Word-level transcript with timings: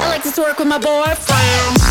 I 0.00 0.08
like 0.08 0.22
to 0.24 0.30
twerk 0.30 0.58
with 0.58 0.66
my 0.66 0.78
boyfriend. 0.78 1.81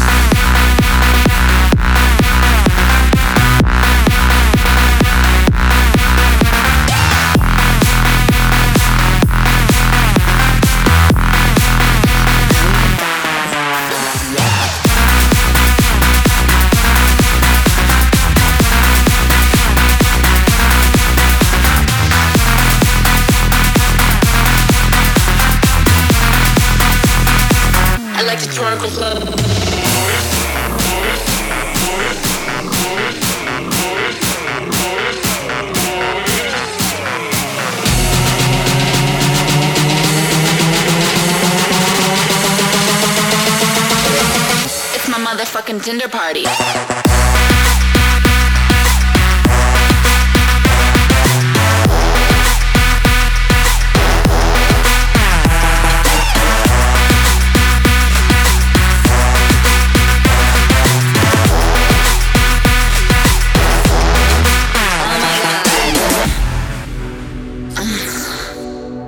Tinder 45.81 46.07
party. 46.07 46.43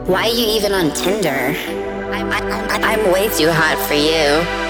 Why 0.07 0.23
are 0.23 0.27
you 0.27 0.47
even 0.47 0.71
on 0.71 0.91
Tinder? 0.93 1.29
I'm, 1.29 2.31
I, 2.31 2.93
am 2.93 3.11
way 3.11 3.29
too 3.29 3.51
hot 3.51 3.77
for 3.87 3.93
you. 3.93 4.62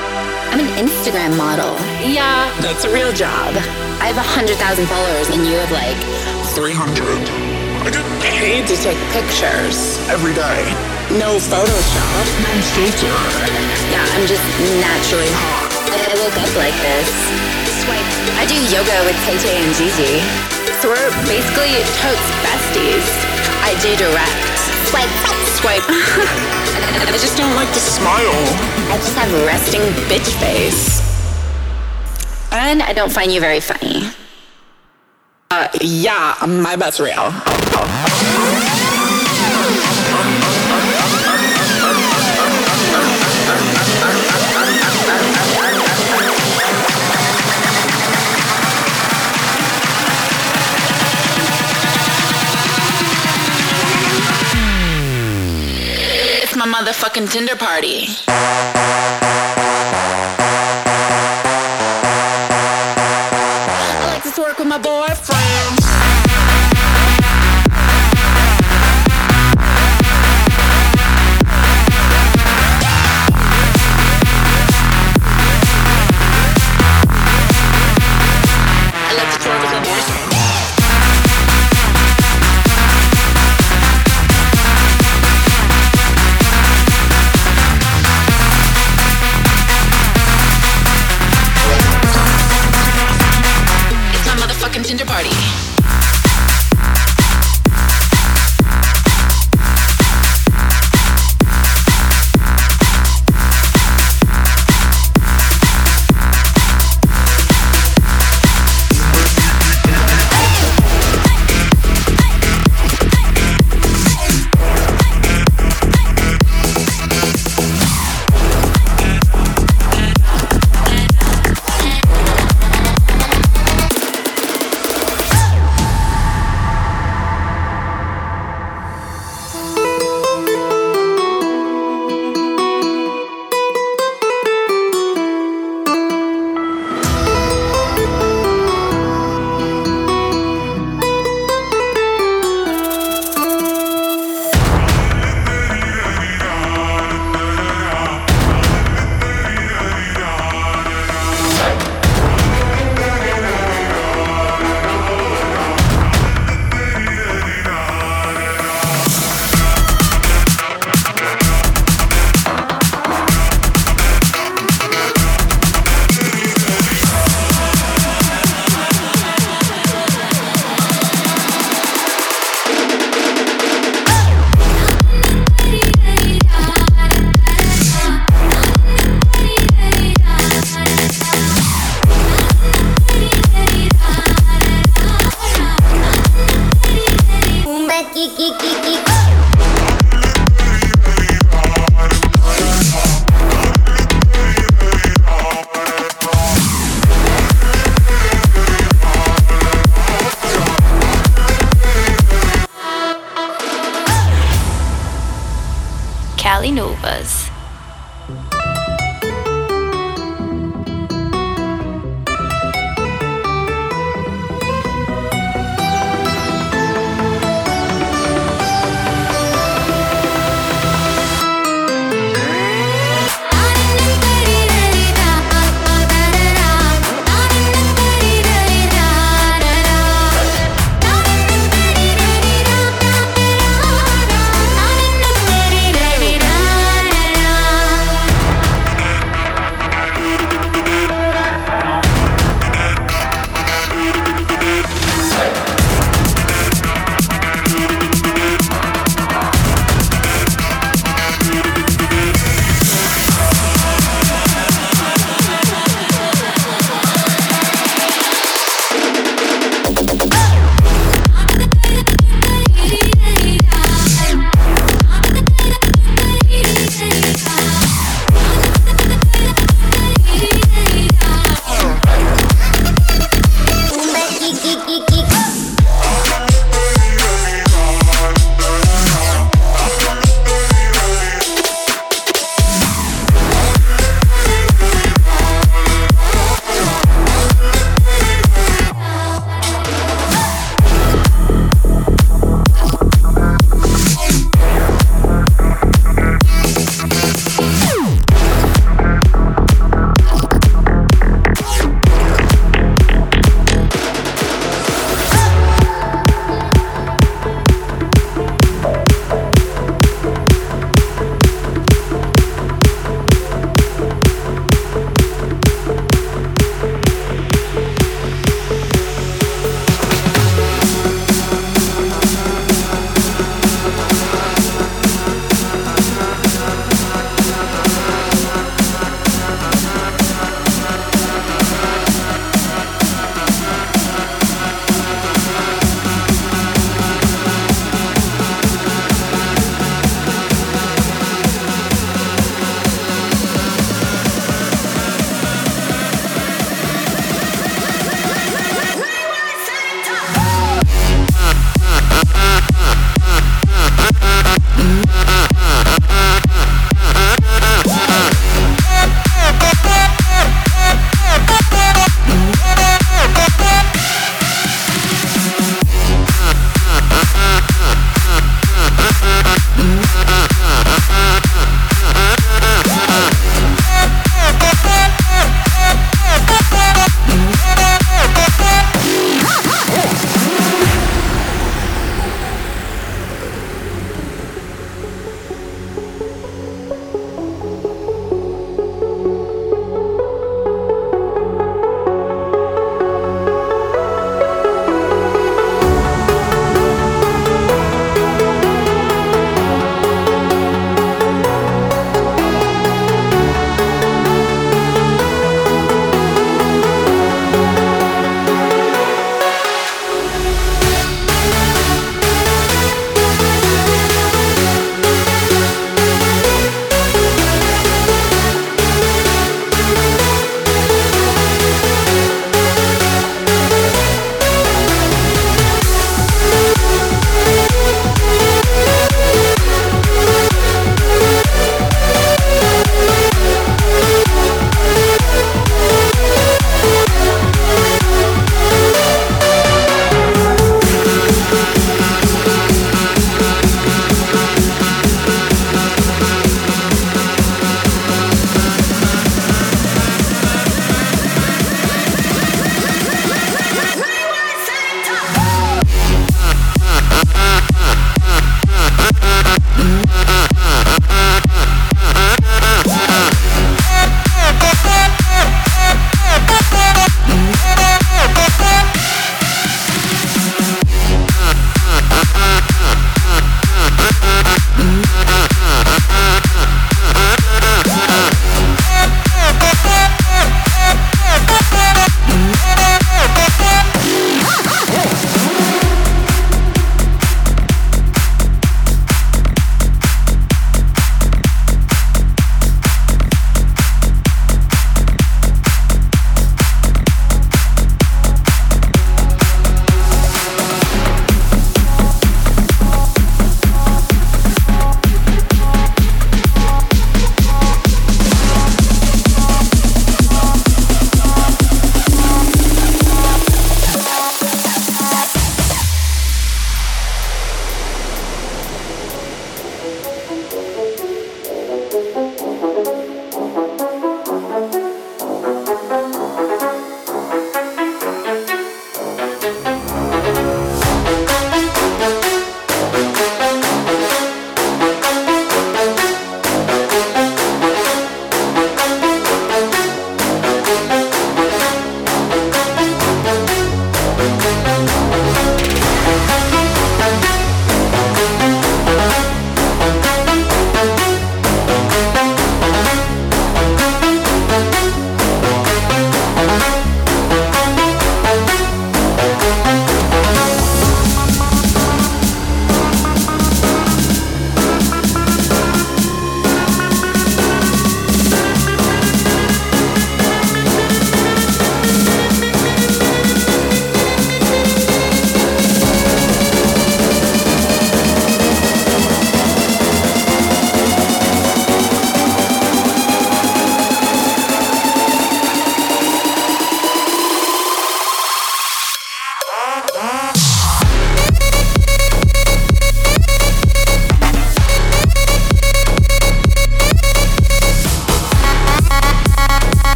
I'm 0.53 0.61
an 0.61 0.85
Instagram 0.85 1.33
model. 1.33 1.73
Yeah, 2.05 2.45
that's 2.61 2.85
a 2.85 2.93
real 2.93 3.09
job. 3.09 3.57
I 3.97 4.13
have 4.13 4.21
100,000 4.21 4.53
followers 4.85 5.33
and 5.33 5.41
you 5.49 5.57
have 5.57 5.73
like 5.73 5.97
300. 6.53 6.93
I 7.81 7.89
get 7.89 8.05
paid 8.21 8.69
to 8.69 8.77
take 8.77 9.01
pictures 9.09 9.97
every 10.13 10.37
day. 10.37 10.61
No 11.17 11.41
Photoshop. 11.41 12.25
No 12.45 12.53
filter. 12.69 13.17
Yeah, 13.89 14.05
I'm 14.13 14.29
just 14.29 14.45
naturally 14.77 15.33
hot. 15.41 15.73
I, 15.89 16.05
I 16.05 16.13
woke 16.21 16.37
up 16.37 16.53
like 16.53 16.77
this. 16.85 17.09
Swipe. 17.81 18.05
I 18.37 18.45
do 18.45 18.53
yoga 18.69 18.93
with 19.09 19.17
Tay 19.25 19.41
Tay 19.41 19.57
and 19.57 19.73
Gigi. 19.73 20.21
So 20.85 20.93
we're 20.93 21.09
basically 21.25 21.81
totes 21.97 22.29
besties. 22.45 23.09
I 23.65 23.73
do 23.81 23.89
direct. 23.97 24.42
Swipe. 24.93 25.09
Swipe. 25.57 25.83
I 25.89 27.17
just 27.19 27.35
don't 27.35 27.55
like 27.55 27.67
to 27.73 27.79
smile. 27.79 28.29
I 28.91 28.97
just 28.97 29.15
have 29.15 29.33
resting 29.47 29.81
bitch 30.05 30.29
face. 30.39 31.01
And 32.51 32.83
I 32.83 32.93
don't 32.93 33.11
find 33.11 33.31
you 33.31 33.39
very 33.39 33.59
funny. 33.59 34.03
Uh, 35.49 35.67
yeah, 35.81 36.35
my 36.45 36.75
bet's 36.75 36.99
real. 36.99 37.33
My 56.65 56.81
motherfucking 56.81 57.29
Tinder 57.29 57.55
party. 57.57 58.42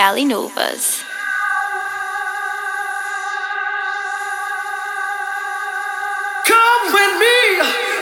Cali 0.00 0.24
Novas. 0.24 1.04
Come 6.48 6.84
with 6.94 7.14
me, 7.20 7.38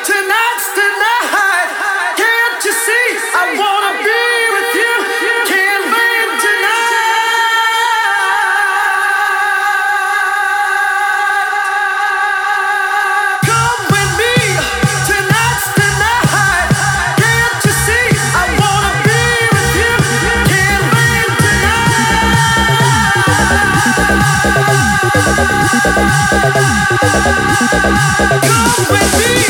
tonight's 0.07 0.69
the 0.79 0.89
night. 1.03 1.58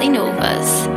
Valley 0.00 0.08
Novas. 0.08 0.89